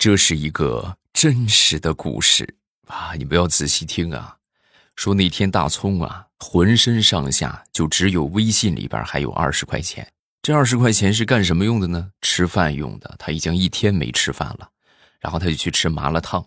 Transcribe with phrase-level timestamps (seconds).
[0.00, 2.54] 这是一个真实的故事
[2.86, 3.12] 啊！
[3.18, 4.38] 你不要仔细听啊。
[4.96, 10.10] 说那天大葱啊，浑身上下就只有微信里边还有二十块钱。
[10.40, 12.12] 这二十块钱是干什么用的呢？
[12.22, 13.14] 吃饭用的。
[13.18, 14.70] 他已经一天没吃饭了，
[15.20, 16.46] 然后他就去吃麻辣烫。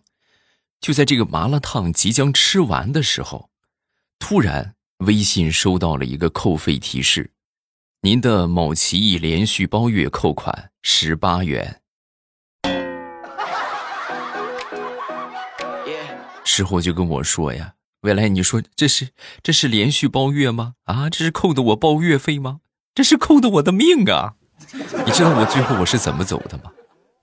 [0.79, 3.51] 就在这个麻辣烫即将吃完的时候，
[4.17, 4.73] 突然
[5.05, 7.29] 微信收到了一个扣费提示：
[8.01, 11.81] 您的某奇异连续包月扣款十八元。
[16.43, 17.73] 事后就跟我说呀。
[18.01, 19.09] 未来，你说这是
[19.41, 20.73] 这是连续包月吗？
[20.83, 22.59] 啊，这是扣的我包月费吗？
[22.93, 24.33] 这是扣的我的命啊！
[25.05, 26.71] 你知道我最后我是怎么走的吗？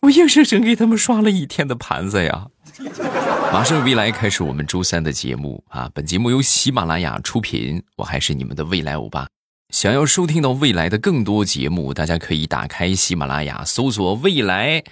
[0.00, 2.46] 我硬生生给他们刷了一天的盘子呀！
[3.52, 5.90] 马上未来开始我们周三的节目啊！
[5.92, 9.28] 本节目由喜马拉雅出品，我还是你们的未来欧巴。
[9.68, 14.82] 想要收听到未来的更多节目，大家可以打开喜马拉雅，搜索“未来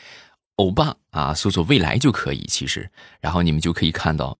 [0.58, 2.44] 欧巴”啊，搜索“未来”就可以。
[2.48, 2.88] 其实，
[3.20, 4.36] 然后你们就可以看到。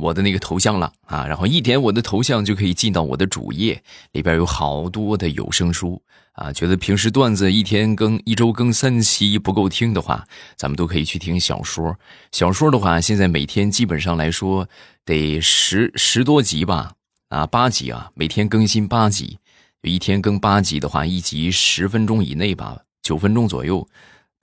[0.00, 6.52] 我的那个头像了啊，然后一点我的头像就可以进到我的主页，里边有好多的有声书啊。
[6.52, 11.96] 觉得平时段子一天更一周更三期不够听的话，咱们都可以去听小说。
[12.32, 14.68] 小说的话，现在每天基本上来说
[15.04, 16.94] 得十十多集吧，
[17.28, 19.38] 啊八集啊，每天更新八集，
[19.82, 23.86] 一天更八集的话，一集十分钟以内吧，九分钟左右，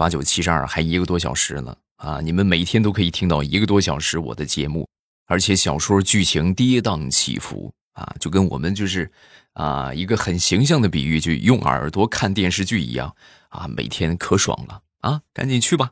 [0.01, 2.19] 八九七十二还一个多小时呢啊！
[2.23, 4.89] 你们每天都可以听到一个多小时我的节目。
[5.27, 9.11] 而且小说剧情跌宕起伏啊，就跟我们就是，
[9.53, 13.15] 啊，一个很形象的比喻，就用耳朵看电视剧一样
[13.49, 15.21] 啊，每天可爽了啊！
[15.35, 15.91] 赶紧去吧，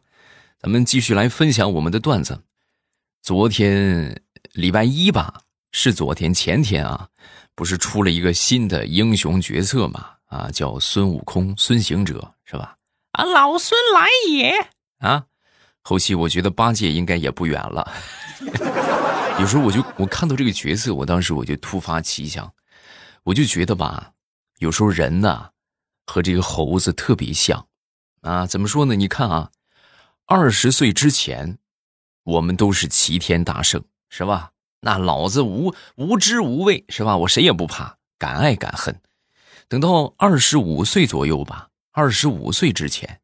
[0.60, 2.42] 咱们继续来分享我们的段子。
[3.22, 7.10] 昨天礼拜一吧，是昨天前天啊，
[7.54, 10.04] 不是出了一个新的英雄角色嘛？
[10.26, 12.76] 啊，叫孙悟空，孙行者是吧？
[13.20, 14.70] 啊，老孙来也！
[15.00, 15.25] 啊，
[15.84, 17.92] 后期我觉得八戒应该也不远了。
[19.42, 22.53] 有时候我就我看到这个角色，我当时我就突发奇想，
[23.23, 24.12] 我就觉得吧，
[24.59, 25.50] 有时候人呐，
[26.06, 27.68] 和这个猴子特别像，
[28.22, 28.96] 啊，怎么说呢？
[28.96, 29.51] 你看啊，
[30.25, 31.57] 二十岁之前，
[32.24, 34.51] 我们都是齐天大圣，是吧？
[34.80, 37.18] 那老子无无知无畏，是吧？
[37.18, 39.01] 我谁也不怕，敢爱敢恨。
[39.68, 43.19] 等到二十五岁左右吧，二十五岁之前，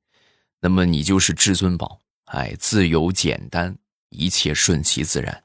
[0.59, 3.77] 那么你就是至尊宝，哎，自由简单，
[4.09, 5.43] 一切顺其自然。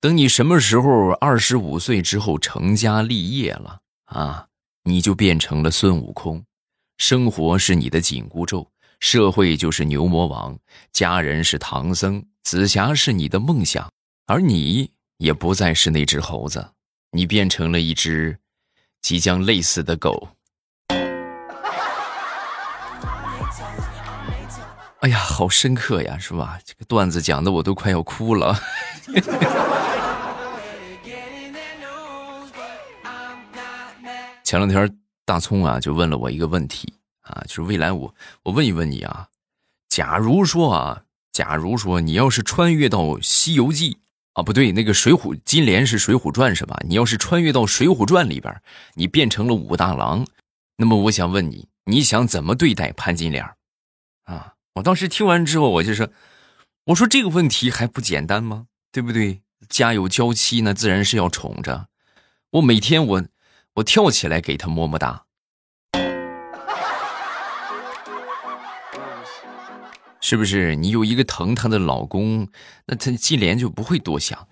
[0.00, 4.46] 等你什么时候二十五岁之后成家立业了啊，
[4.84, 6.44] 你就变成了孙悟空，
[6.96, 8.70] 生活是你的紧箍咒，
[9.00, 10.56] 社会就是牛魔王，
[10.92, 13.90] 家人是唐僧，紫霞是你的梦想，
[14.26, 16.70] 而你也不再是那只猴子，
[17.10, 18.38] 你变成了一只
[19.00, 20.28] 即将累死的狗。
[25.00, 26.58] 哎呀，好深刻呀，是吧？
[26.64, 28.58] 这个段子讲的我都快要哭了。
[34.42, 39.28] 前两天大葱啊就问了我一个问题啊，就是未来我我问一问你啊，
[39.88, 43.94] 假如说啊，假如说你要是穿越到《西游记》
[44.32, 46.76] 啊，不对，那个《水浒》金莲是《水浒传》是吧？
[46.88, 48.60] 你要是穿越到《水浒传》里边，
[48.94, 50.26] 你变成了武大郎，
[50.76, 53.44] 那么我想问你，你想怎么对待潘金莲？
[54.24, 56.08] 啊，我当时听完之后，我就说，
[56.86, 58.66] 我说这个问题还不简单吗？
[58.90, 59.42] 对不对？
[59.68, 61.88] 家有娇妻，那自然是要宠着。
[62.52, 63.24] 我每天我。
[63.74, 65.22] 我跳起来给他么么哒，
[70.20, 70.74] 是不是？
[70.74, 72.48] 你有一个疼她的老公，
[72.86, 74.48] 那他金莲就不会多想。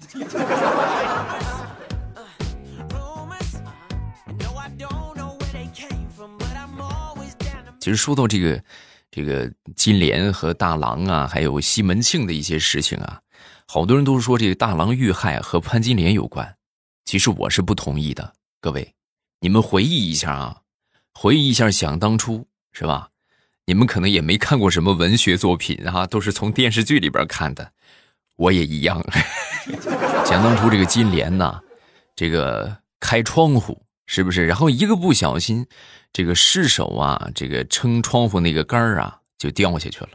[7.80, 8.62] 其实说到这个，
[9.16, 13.18] 这个金莲和大郎啊，还有西门庆的一些事情啊，
[13.66, 16.54] 好多人都说这个大郎遇害和潘金莲有关，
[17.06, 18.92] 其实我是不同意的，各位。
[19.40, 20.60] 你们回忆一下啊，
[21.14, 23.08] 回忆一下，想当初是吧？
[23.64, 27.72] 你们可能也没看过什么文学作品啊，都是从电视剧里边看的。
[28.36, 29.02] 我也一样。
[30.28, 31.58] 想当初这个金莲呐，
[32.14, 34.46] 这个开窗户是不是？
[34.46, 35.66] 然后一个不小心，
[36.12, 40.10] 这个失手啊，这个撑窗户那个杆儿啊就掉下去了。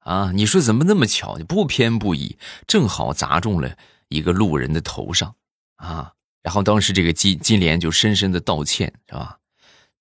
[0.00, 1.36] 啊，你说怎么那么巧？
[1.46, 3.76] 不偏不倚，正好砸中了
[4.08, 5.34] 一个路人的头上
[5.76, 6.12] 啊。
[6.42, 9.38] 然后当时这个金金莲就深深的道歉，是吧？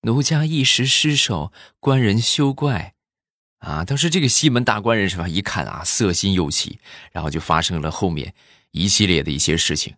[0.02, 2.94] 奴家一时失手，官人休怪。
[3.58, 5.28] 啊，当时这个西门大官人是吧？
[5.28, 6.80] 一看啊，色心又起，
[7.12, 8.36] 然后就发生了后面
[8.70, 9.96] 一系列的一些事情。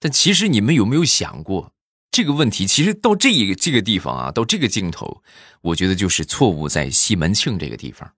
[0.00, 1.72] 但其实你们有没有想过
[2.10, 2.66] 这个问题？
[2.66, 5.22] 其实到这一个这个地方啊，到这个镜头，
[5.60, 8.10] 我觉得就是错误在西门庆这个地方，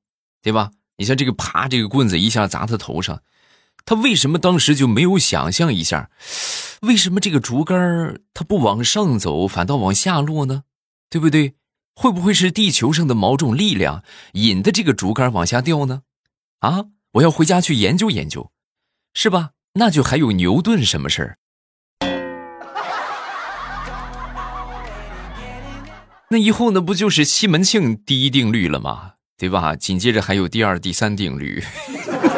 [0.42, 0.70] 对吧？
[0.96, 3.22] 你像这个啪，这个棍子一下砸他头上，
[3.84, 6.10] 他为什么当时就没有想象一下，
[6.82, 10.64] 为什么这个竹竿它不往上走，反倒往下落呢？
[11.08, 11.54] 对不对？
[11.94, 14.04] 会不会是地球上的某种力量
[14.34, 16.02] 引的这个竹竿往下掉呢？
[16.60, 18.52] 啊，我要回家去研究研究，
[19.12, 19.50] 是吧？
[19.74, 21.38] 那就还有牛顿什么事儿？
[26.32, 29.14] 那以后那不就是西门庆第一定律了吗？
[29.36, 29.74] 对吧？
[29.74, 31.60] 紧接着还有第二、第三定律。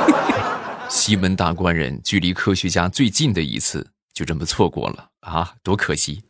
[0.88, 6.24] 西门大官人距离科学家最近的一次就这么错过了啊，多可惜！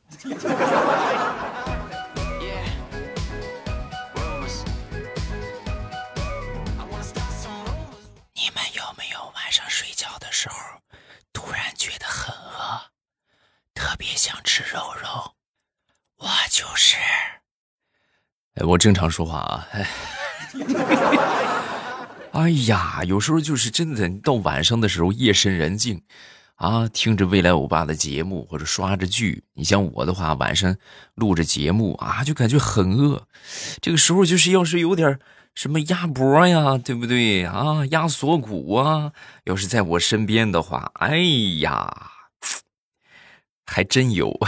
[8.34, 10.56] 你们有没有晚上睡觉的时候，
[11.32, 12.90] 突然觉得很饿，
[13.72, 15.34] 特别想吃肉肉？
[16.16, 16.96] 我就是。
[18.54, 19.66] 哎，我正常说话啊。
[22.32, 26.02] 哎呀，有时候就是真的，到晚上的时候，夜深人静，
[26.56, 29.44] 啊，听着未来欧巴的节目或者刷着剧。
[29.54, 30.76] 你像我的话，晚上
[31.14, 33.26] 录着节目啊，就感觉很饿。
[33.80, 35.18] 这个时候就是要是有点
[35.54, 37.84] 什么鸭脖呀，对不对啊？
[37.90, 39.12] 鸭锁骨啊，
[39.44, 41.16] 要是在我身边的话，哎
[41.60, 41.90] 呀，
[43.66, 44.38] 还真有。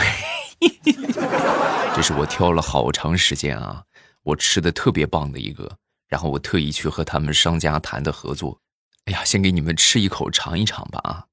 [1.95, 3.83] 这是我挑了好长时间啊，
[4.25, 5.79] 我吃的特别棒的一个。
[6.07, 8.61] 然后我特意去和他们商家谈的合作，
[9.07, 11.27] 哎呀，先给你们吃一口尝一尝吧啊！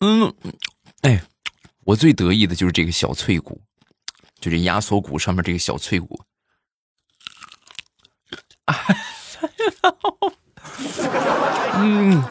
[0.00, 0.34] 嗯，
[1.02, 1.22] 哎，
[1.84, 3.62] 我最得意的就是这个小脆骨，
[4.38, 6.22] 就这鸭锁骨上面这个小脆骨。
[11.76, 12.22] 嗯，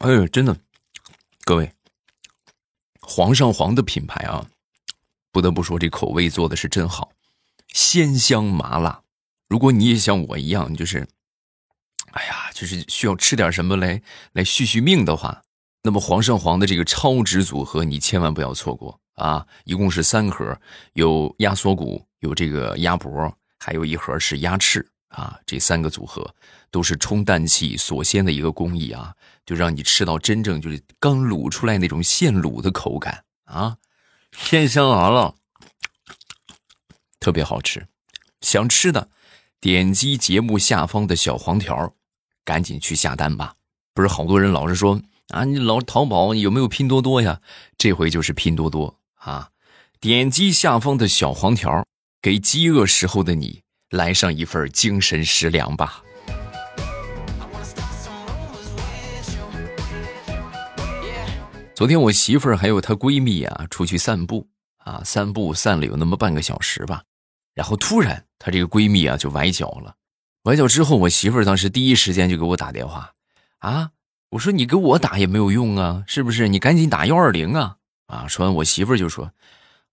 [0.00, 0.54] 哎呦，真的，
[1.44, 1.72] 各位，
[3.00, 4.46] 皇上皇的品牌啊，
[5.32, 7.10] 不得不说这口味做的是真好。
[7.68, 9.02] 鲜香麻辣，
[9.48, 11.08] 如果你也像我一样，就是，
[12.12, 14.02] 哎呀，就是需要吃点什么来
[14.34, 15.42] 来续续命的话，
[15.82, 19.46] 那么皇上皇的这个超值组合你千万不要错过啊！
[19.64, 20.60] 一共是三盒，
[20.92, 25.38] 有鸭锁骨，有这个鸭脖，还有一盒是鸭翅啊。
[25.46, 26.34] 这三个组合
[26.70, 29.14] 都是冲氮气锁鲜的一个工艺啊，
[29.46, 33.76] 就让你吃到真正就是刚卤出来那种现卤的口感啊，
[34.36, 35.34] 鲜香麻辣。
[37.20, 37.86] 特别好吃，
[38.40, 39.08] 想吃的，
[39.60, 41.94] 点击节目下方的小黄条，
[42.44, 43.54] 赶紧去下单吧。
[43.94, 47.40] 不是好多人老是说啊，你老淘宝有没有拼多多呀？
[47.78, 49.50] 这回就是拼多多啊！
[50.00, 51.86] 点击下方的小黄条，
[52.20, 56.02] 给饥饿时候的你来上一份精神食粮吧。
[61.74, 64.46] 昨天我媳妇儿还有她闺蜜啊出去散步
[64.78, 67.02] 啊，散步散了有那么半个小时吧。
[67.54, 69.96] 然后突然，她这个闺蜜啊就崴脚了。
[70.42, 73.12] 崴脚之后，我媳妇儿当时第一时间就给我打电话，
[73.58, 73.90] 啊，
[74.30, 76.48] 我说你给我打也没有用啊，是不是？
[76.48, 77.76] 你赶紧打幺二零啊！
[78.06, 79.32] 啊，说完我媳妇儿就说，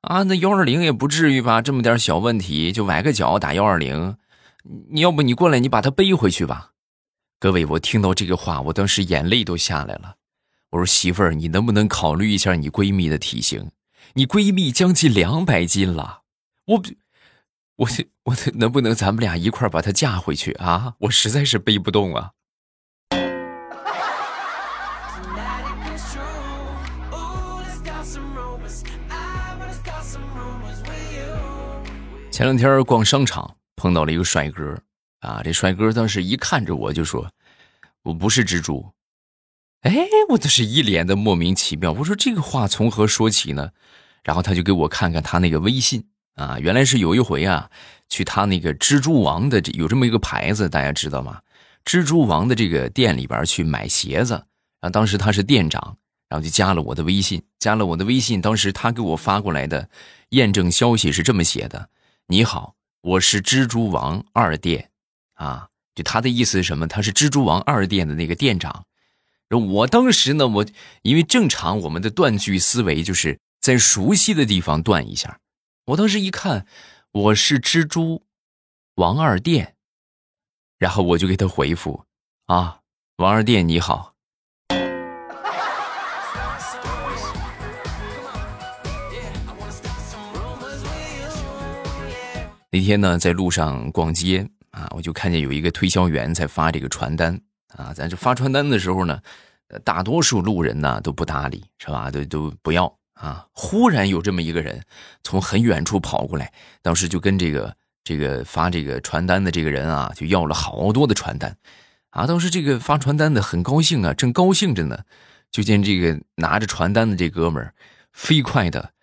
[0.01, 4.17] 啊，那幺二零也不至于吧，这么点小问题就崴个脚打幺二零，
[4.91, 6.71] 你要不你过来，你把她背回去吧。
[7.39, 10.15] 各位，我听到这个话，我当时眼泪都下来了。
[10.71, 13.71] 我说媳妇儿，你能不能考虑一下你闺蜜的体型？
[14.13, 16.21] 你闺蜜将近两百斤了，
[16.65, 16.83] 我。
[17.79, 17.87] 我
[18.25, 20.95] 我能不能咱们俩一块把她嫁回去啊？
[20.99, 22.31] 我实在是背不动啊。
[32.29, 34.77] 前两天逛商场碰到了一个帅哥
[35.21, 37.31] 啊，这帅哥当时一看着我就说
[38.03, 38.85] ：“我不是蜘蛛。”
[39.81, 41.91] 哎，我都是一脸的莫名其妙。
[41.93, 43.71] 我说这个话从何说起呢？
[44.23, 46.05] 然后他就给我看看他那个微信。
[46.35, 47.69] 啊，原来是有一回啊，
[48.07, 51.41] 去他那个蜘蛛王的有这么一个牌子，大家知道吗？
[51.83, 54.35] 蜘蛛王的这个店里边去买鞋子，
[54.79, 55.97] 然啊，当时他是店长，
[56.29, 58.39] 然后就加了我的微信，加了我的微信。
[58.39, 59.89] 当时他给我发过来的
[60.29, 61.89] 验证消息是这么写的
[62.27, 64.91] ：“你好，我是蜘蛛王二店，
[65.33, 66.87] 啊，就他的意思是什么？
[66.87, 68.85] 他是蜘蛛王二店的那个店长。
[69.57, 70.65] 我当时呢，我
[71.01, 75.39] 因为正常我们的断句思维就是在熟悉的地方断一下。”
[75.87, 76.67] 我当时一看，
[77.11, 78.23] 我是蜘蛛
[78.95, 79.73] 王二店，
[80.77, 82.05] 然后我就给他回复
[82.45, 82.81] 啊，
[83.17, 84.13] 王二店你好。
[92.71, 99.21] 那天呢，在路上逛街啊，我就看见有一个推销员在发这个传单啊，咱这发传单的时候呢，
[99.83, 102.11] 大多数路人呢都不搭理，是吧？
[102.11, 102.99] 都都不要。
[103.19, 103.45] 啊！
[103.51, 104.81] 忽然有这么一个人
[105.23, 111.57] 从很远处跑过来，当时就跟这个这个发这个传单的这个人啊，就要了好多的传单，
[112.11, 115.03] 啊，当时这个发传单的很高兴啊，正高兴着呢，
[115.51, 117.73] 就见这个拿着传单的这哥们儿，
[118.13, 118.93] 飞快的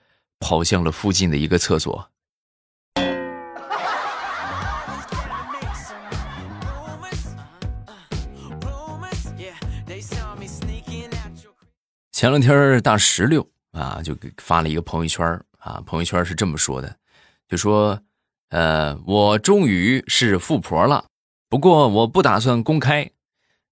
[0.40, 2.10] 跑向了附近的一个厕所。
[12.16, 16.96] 前两天大石榴啊，就给发了一个朋友圈啊，朋友圈是这么说的，
[17.46, 18.00] 就说，
[18.48, 21.04] 呃，我终于是富婆了，
[21.50, 23.10] 不过我不打算公开，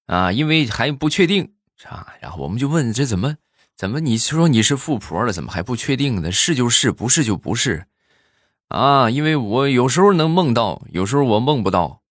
[0.05, 2.09] 啊，因为还不确定啊。
[2.21, 3.37] 然后我们就问，这怎么
[3.79, 6.31] 怎么你说你是富婆了，怎么还不确定呢？
[6.31, 7.87] 是就是，不是就不是，
[8.69, 12.03] 啊，因为我有时候能梦到，有时候我梦不到。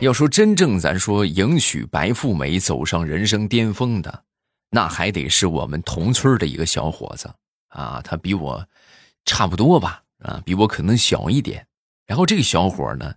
[0.00, 4.24] 要说真正咱说迎娶白富美走上人生巅峰的，
[4.70, 7.30] 那还得是我们同村的一个小伙子
[7.68, 8.66] 啊，他比我
[9.26, 11.66] 差不多吧，啊，比我可能小一点。
[12.06, 13.14] 然后这个小伙呢，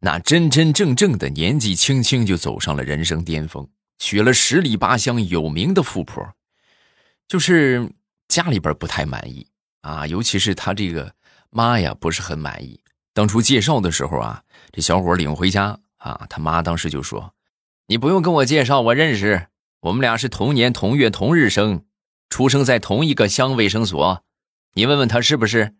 [0.00, 3.66] 那真真正正的年纪轻轻就走上了人生巅峰，
[3.98, 6.22] 娶了十里八乡有名的富婆，
[7.26, 7.90] 就是
[8.28, 9.46] 家里边不太满意
[9.80, 11.10] 啊，尤其是他这个
[11.48, 12.78] 妈呀不是很满意。
[13.14, 14.42] 当初介绍的时候啊，
[14.72, 15.80] 这小伙领回家。
[15.98, 17.34] 啊，他妈当时就说
[17.86, 19.48] ：“你不用跟我介绍，我认识，
[19.80, 21.84] 我们俩是同年同月同日生，
[22.28, 24.24] 出生在同一个乡卫生所，
[24.74, 25.74] 你问问他是不是？”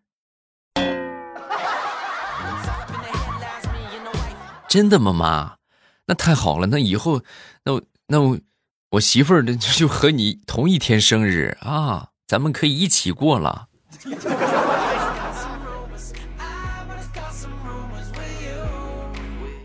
[4.68, 5.56] 真的吗，妈？
[6.06, 7.22] 那太好了，那以后，
[7.64, 8.38] 那我那我
[8.90, 13.68] 我媳妇儿就和你同一天生日啊，咱们可以一起过了。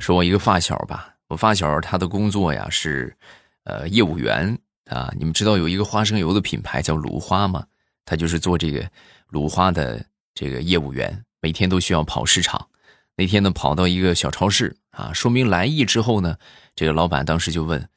[0.03, 3.15] 说我一个发小吧，我发小他的工作呀是，
[3.63, 5.09] 呃，业务员啊。
[5.17, 7.65] 你们知道有一个花生油的品牌叫鲁花吗？
[8.03, 8.85] 他就是做这个
[9.29, 10.05] 鲁花的
[10.35, 12.67] 这个业务员，每天都需要跑市场。
[13.15, 16.35] 那天呢，跑到一个小超市啊，说明来意之后呢，
[16.75, 17.87] 这个老板当时就问：“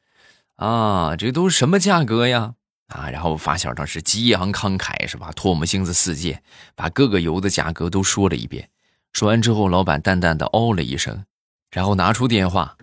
[0.55, 2.53] 啊，这都什么价格呀？”
[2.87, 5.33] 啊，然后发小当时激昂慷慨是吧？
[5.35, 6.41] 唾沫星子四溅，
[6.73, 8.69] 把各个油的价格都说了一遍。
[9.11, 11.25] 说完之后，老板淡淡的哦了一声。
[11.71, 12.77] 然后拿出电话，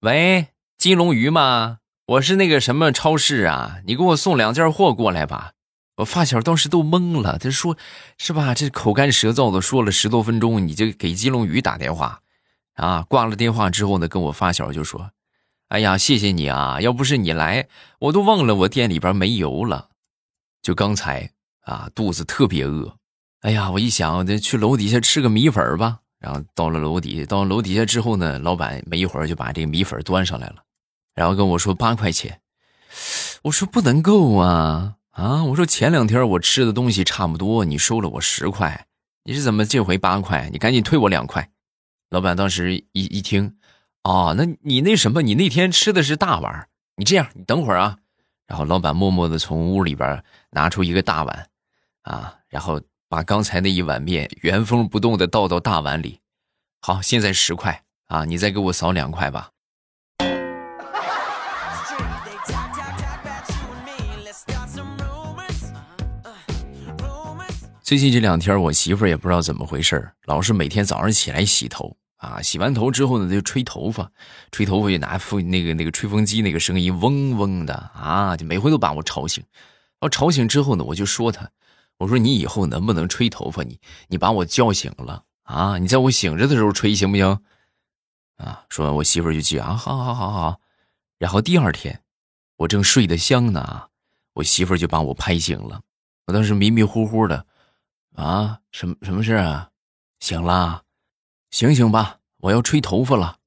[0.00, 1.78] 喂，金龙鱼吗？
[2.06, 5.52] 我是那个什么超市啊，你给我送两件货过来吧。
[5.96, 7.76] 我发小当时都懵了，他说
[8.18, 8.52] ：“是吧？
[8.54, 12.20] 这口干舌燥的说了十多分钟，你就给金龙鱼打电话，
[12.74, 15.10] 啊？”挂了电话之后呢，跟我发小就说
[15.70, 17.68] ：“哎呀，谢谢你啊，要不是你来，
[18.00, 19.88] 我都忘了我店里边没油了。
[20.60, 21.30] 就刚才
[21.62, 22.96] 啊，肚子特别饿，
[23.40, 30.64] 哎呀，我一想，得去楼底下吃个米粉吧。”然后到了楼底，到楼底下之后呢，老板没一会儿就把这个米粉端上来了，
[31.14, 32.40] 然后跟我说八块钱，
[33.42, 35.44] 我说不能够啊啊！
[35.44, 38.86] 我说前两天我吃的东西差不多，你收了我十块，
[39.24, 40.48] 你是怎么这回八块？
[40.50, 41.50] 你赶紧退我两块。
[42.08, 43.58] 老板当时一一听，
[44.02, 47.98] 哦，那你那什么，你那天吃的是大碗，你这样，你等会儿啊。
[48.46, 51.48] 然后老板默默的从屋里边拿出一个大碗，
[52.00, 52.80] 啊，然后。
[53.14, 56.18] 把刚才那一碗面原封不动的倒到大碗里，
[56.80, 59.50] 好，现在十块啊，你再给我扫两块吧。
[67.84, 74.10] 最近这两天，我媳妇也不知道怎么回事老是每天早上起来洗头啊，洗完头之后呢，就吹头发，
[74.50, 79.44] 吹头发就拿风那个那个吹风机那个声音嗡嗡的啊，就每回都把我吵醒。
[79.52, 81.48] 然后吵醒之后呢，我就说她。
[81.98, 83.62] 我说你以后能不能吹头发？
[83.62, 85.78] 你你把我叫醒了啊！
[85.78, 87.40] 你在我醒着的时候吹行不行？
[88.36, 88.64] 啊！
[88.68, 90.60] 说完，我媳妇就去啊，好好好好。
[91.18, 92.02] 然后第二天，
[92.56, 93.88] 我正睡得香呢，
[94.32, 95.80] 我媳妇就把我拍醒了。
[96.26, 97.46] 我当时迷迷糊糊的，
[98.14, 99.70] 啊，什么什么事啊？
[100.18, 100.82] 醒了，
[101.50, 103.38] 醒醒吧，我要吹头发了。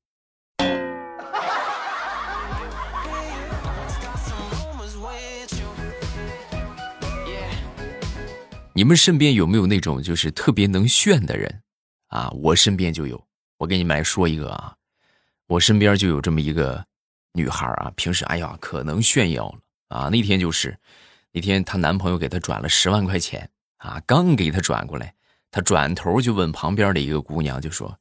[8.77, 11.63] 你们身边有没有那种就是特别能炫的人
[12.09, 12.29] 啊？
[12.29, 13.19] 我身边就有。
[13.57, 14.75] 我给你们来说一个啊，
[15.47, 16.85] 我身边就有这么一个
[17.33, 17.91] 女孩啊。
[17.95, 19.57] 平时哎呀，可能炫耀了
[19.87, 20.09] 啊。
[20.09, 20.77] 那天就是，
[21.31, 25.15] 那天她男朋友给她转了十万块钱啊，刚给她转过来，
[25.49, 27.97] 她转头就问旁边的一个姑娘，就说：“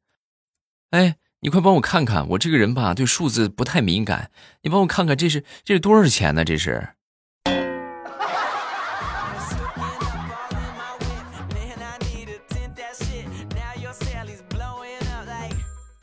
[0.93, 4.31] 哎，你快帮我看看，我这个人吧对数字不太敏感，
[4.61, 6.45] 你帮我看看这是这是多少钱呢？
[6.45, 6.91] 这是。”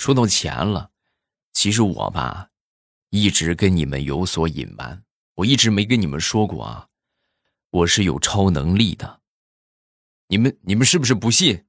[0.03, 0.91] 说到钱了，
[1.53, 2.50] 其实我吧，
[3.10, 5.01] 一直跟你们有所隐瞒
[5.36, 6.89] 我一直没跟你们说过啊，
[7.69, 9.22] 我是有超能力的。
[10.27, 11.63] 你们你们是不是不信？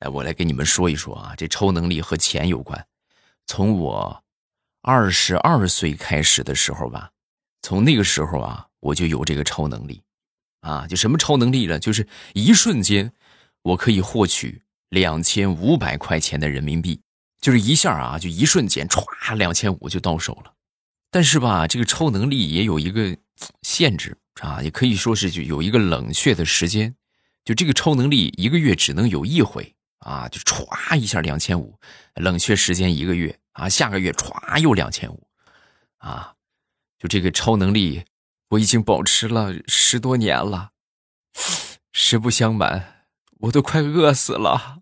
[0.00, 2.86] 哎，我来跟你们说一说啊，这超能力和钱有关。
[3.46, 4.22] 从我
[4.82, 7.12] 二十二岁开始的时候吧，
[7.62, 10.02] 从那个时候啊，我就有这个超能力，
[10.60, 11.78] 啊，就什么超能力了？
[11.78, 13.14] 就是一瞬间，
[13.62, 17.00] 我可以获取两千五百块钱的人民币，
[17.42, 20.54] 就是一下啊，就一瞬间，歘，两千五就到手了。
[21.10, 23.14] 但是吧，这个超能力也有一个
[23.60, 26.94] 限制啊，也可以说是就有一个冷却的时间，
[27.44, 31.78] 就这个超能力一个月只能有一回啊，就歘一下两千五，
[32.14, 35.26] 冷却时间一个月啊，下个月歘又两千五，
[35.98, 36.34] 啊，
[36.98, 38.04] 就这个超能力
[38.50, 40.70] 我已经保持了十多年了，
[41.92, 43.06] 实不相瞒，
[43.40, 44.78] 我都快饿死了。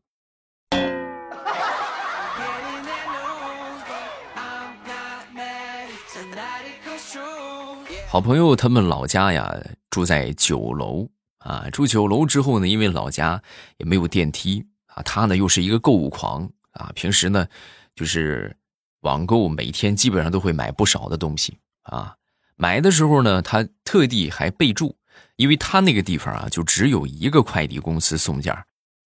[8.11, 9.57] 好朋友他们老家呀，
[9.89, 11.71] 住在九楼啊。
[11.71, 13.41] 住九楼之后呢，因为老家
[13.77, 16.91] 也没有电梯啊，他呢又是一个购物狂啊。
[16.97, 17.47] 平时呢，
[17.95, 18.57] 就是
[19.03, 22.17] 网购，每天基本上都会买不少的东西啊。
[22.57, 24.97] 买的时候呢，他特地还备注，
[25.37, 28.53] 因为他那个地方啊，就只有一个快递公司送件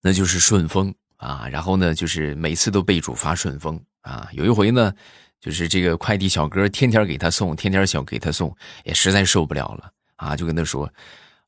[0.00, 1.46] 那就是顺丰啊。
[1.52, 4.30] 然后呢，就是每次都备注发顺丰啊。
[4.32, 4.94] 有一回呢。
[5.45, 10.35] 就是这个快递小哥天天给他送，天天想给他送，也实在受不了了啊！
[10.35, 10.91] 就跟他说：“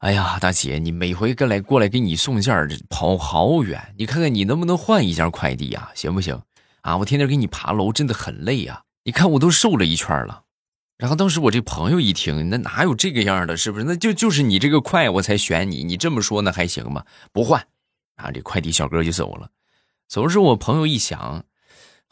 [0.04, 5.90] 哎呀，大姐，你每回跟来过来给你送件跑好远，你看看你能不能换一家快递呀？
[5.94, 6.38] 行不行？
[6.82, 8.82] 啊，我天天给你爬楼，真的很累呀！
[9.04, 10.42] 你看我都瘦了一圈了。”
[10.98, 13.56] 然后当时我这朋友一听，那哪有这个样的？
[13.56, 13.84] 是不是？
[13.86, 15.82] 那就就是你这个快，我才选你。
[15.82, 17.02] 你这么说那还行吗？
[17.32, 17.66] 不换，
[18.16, 19.48] 啊，这快递小哥就走了。
[20.06, 21.46] 走的时候，我朋友一想。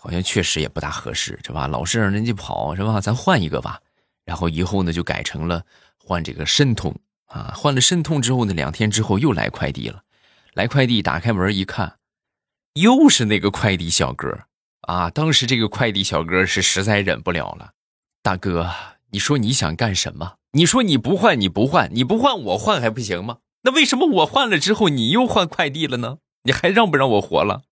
[0.04, 1.66] 好像确实也不大合适，是吧？
[1.66, 3.00] 老是让人家跑，是吧？
[3.00, 3.80] 咱换一个吧。
[4.26, 5.64] 然后以后呢，就改成了
[5.96, 6.94] 换这个申通
[7.24, 7.54] 啊。
[7.56, 10.02] 换了申通之后呢，两天之后又来快递了。
[10.52, 11.96] 来快递，打开门一看，
[12.74, 14.40] 又是那个快递小哥
[14.82, 15.08] 啊。
[15.08, 17.70] 当时这个快递小哥是实在忍不了了，
[18.22, 18.70] 大哥，
[19.10, 20.34] 你说你想干什么？
[20.52, 23.38] 你说你不换，你不换，你不换我换还不行吗？
[23.62, 26.18] 那为什么我换了之后你又换快递了呢？
[26.42, 27.62] 你还让不让我活了？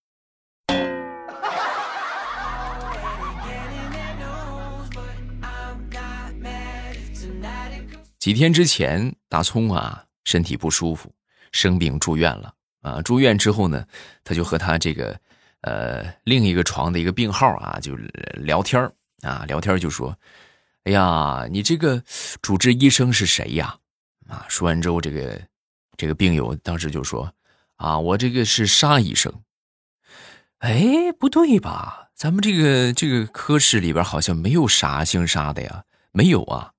[8.22, 11.12] 几天之前，大葱啊身体不舒服，
[11.50, 13.02] 生病住院了啊。
[13.02, 13.84] 住院之后呢，
[14.22, 15.18] 他就和他这个
[15.62, 17.96] 呃另一个床的一个病号啊就
[18.36, 18.80] 聊天
[19.22, 20.16] 啊，聊天就说
[20.86, 22.00] ：“哎呀，你这个
[22.40, 23.76] 主治医生是谁呀？”
[24.30, 25.42] 啊，说完之后，这个
[25.96, 27.28] 这个病友当时就说
[27.74, 29.34] ：“啊，我这个是沙医生。”
[30.62, 32.10] 哎，不对吧？
[32.14, 35.82] 咱们这个这个科室里边好像没有啥姓沙的呀，
[36.12, 36.70] 没有啊。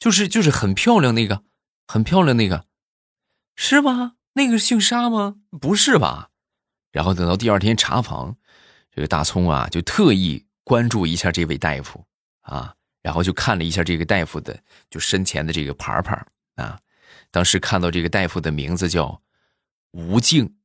[0.00, 1.44] 就是就是很漂亮那个，
[1.86, 2.64] 很漂亮那个，
[3.54, 4.14] 是吗？
[4.32, 5.36] 那个姓沙吗？
[5.60, 6.30] 不是吧？
[6.90, 8.36] 然后等到第二天查房，
[8.92, 12.04] 这个大葱啊就特意关注一下这位大夫
[12.40, 14.58] 啊，然后就看了一下这个大夫的
[14.88, 16.80] 就身前的这个牌牌啊，
[17.30, 19.20] 当时看到这个大夫的名字叫
[19.90, 20.56] 吴静，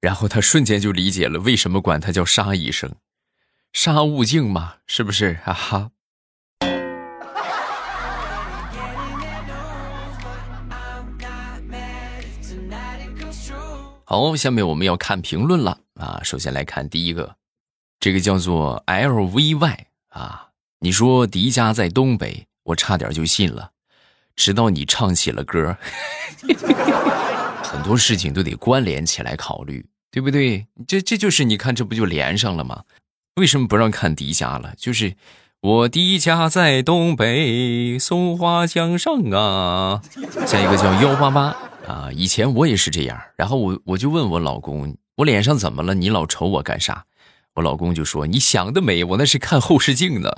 [0.00, 2.96] 然后他瞬间就理解了为什么管他叫沙医生，
[3.72, 5.34] 沙悟净嘛，是不是？
[5.44, 5.90] 哈哈。
[14.10, 16.18] 好，下面我们要看评论了啊！
[16.24, 17.36] 首先来看第一个，
[18.00, 20.48] 这个叫做 L V Y 啊，
[20.80, 23.70] 你说迪迦在东北，我差点就信了，
[24.34, 25.76] 直到你唱起了歌，
[27.62, 30.66] 很多事情都得关联起来考虑，对不对？
[30.88, 32.82] 这这就是你看，这不就连上了吗？
[33.36, 34.74] 为什么不让看迪迦了？
[34.76, 35.14] 就是
[35.60, 40.02] 我迪迦在东北，松花江上啊。
[40.48, 41.56] 下一个叫幺八八。
[41.86, 45.94] 啊，以前我也是这样，然后我我就问我老公，我脸上怎么了？
[45.94, 47.04] 你老瞅我干啥？
[47.54, 50.30] 我老公就说：“你想得美，我那是看后视镜呢。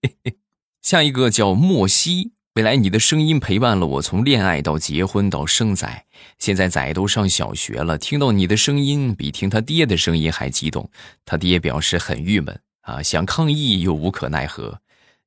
[0.80, 6.06] ”下一个叫莫西，未来你的声音陪伴了我从恋爱到结婚到生仔，
[6.38, 10.90] 现在仔都上小学了，听到你的声音比听他爹的声音还激动，
[11.26, 14.80] 他爹表示很郁闷啊，想抗议又无可奈何。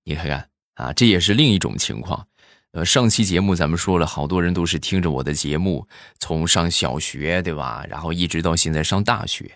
[0.03, 2.25] 你看看啊，这也是另一种情况。
[2.71, 5.87] 呃，上期节目咱们说了，好多人都是听着我的节目，
[6.19, 9.51] 从上小学对吧，然后一直到现在上大学，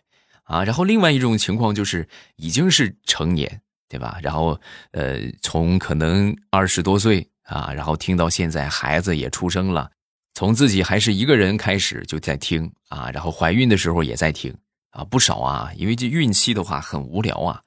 [0.46, 4.60] 啊，然后另外一种情况就是已经是成年对吧，然后
[4.94, 9.92] 呃，从可能二十多岁啊，然后听到现在孩子也出生了，
[10.34, 14.52] 从自己还是一个人开始就在听啊，然后怀孕的时候也在听
[14.90, 17.62] 啊，不少啊，因为这孕期的话很无聊啊，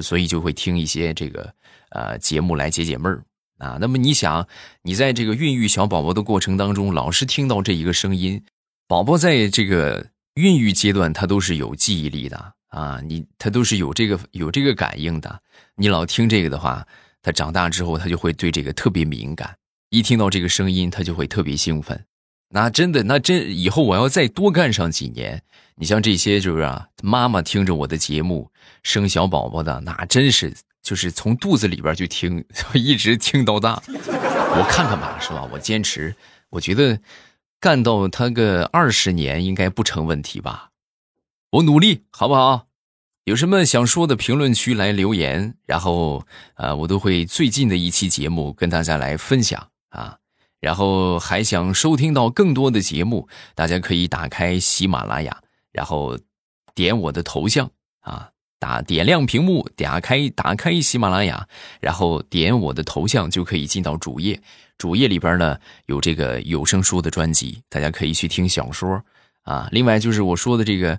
[0.00, 1.52] 所以就会听一些这个
[1.90, 3.22] 呃节目来解解闷儿。
[3.58, 3.78] 啊。
[3.80, 4.46] 那么你想，
[4.82, 8.42] 你在这个孕育小宝宝的过程当中，老是听到这一个声音，
[8.88, 15.40] 宝宝在这个孕育阶段，他都是有记忆力的啊，你他都是有这个有这个感应的。
[15.76, 16.86] 你老听这个的话，
[17.22, 19.56] 他长大之后，他就会对这个特别敏感，
[19.90, 22.04] 一听到这个声音，他就会特别兴奋。
[22.50, 25.42] 那真的，那真以后我要再多干上几年，
[25.74, 28.50] 你像这些就是啊，妈妈听着我的节目
[28.84, 30.54] 生小宝宝的，那真是
[30.86, 33.82] 就是从肚子里边就听， 一直听到大。
[33.88, 35.42] 我看看吧，是吧？
[35.50, 36.14] 我坚持，
[36.48, 37.00] 我觉得
[37.58, 40.70] 干到他个二十年应该不成问题吧？
[41.50, 42.68] 我努力，好不好？
[43.24, 50.18] 有什么想说的，评论区来留言，然后呃，我都会最近的一期节目跟大家来分享啊。
[50.60, 56.16] 然后还想收听到更多的节目，大家可以打开喜马拉雅，然后
[56.76, 57.68] 点我的头像
[58.02, 61.46] 啊，打点亮屏幕，打开打开喜马拉雅，
[61.80, 64.40] 然后点我的头像就可以进到主页。
[64.78, 69.02] 主页里边呢有这个有声书的专辑，大家可以去听小说
[69.42, 69.68] 啊。
[69.72, 70.98] 另外就是我说的这个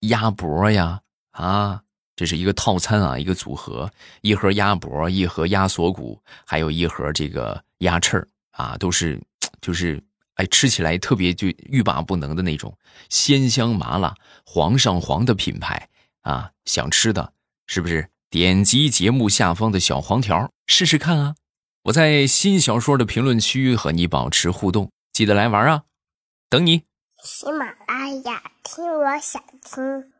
[0.00, 1.00] 鸭脖呀
[1.32, 1.82] 啊，
[2.14, 3.90] 这是一个套餐啊，一个组合，
[4.22, 8.28] 一盒鸭脖，一盒鸭锁骨，还有一盒这个鸭翅儿。
[8.52, 9.20] 啊，都是，
[9.60, 10.02] 就是，
[10.36, 12.74] 哎，吃起来特别就欲罢不能的那种
[13.10, 14.14] 鲜香麻辣、
[14.46, 15.86] 皇上皇的品牌
[16.26, 16.50] 啊！
[16.64, 17.32] 想吃的，
[17.66, 18.10] 是不是？
[18.28, 21.36] 点击节目下方的小黄条试试看啊！
[21.84, 25.84] 我在新小说的评论区和你保持互动，记得来玩啊！
[26.50, 26.82] 等你。
[27.22, 30.12] 喜马拉雅，听我想听。